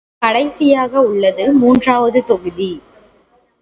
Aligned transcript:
கடைசியாக 0.21 1.01
உள்ளது 1.01 1.53
மூன்றாவது 1.53 2.23
தொகுதி. 2.23 2.71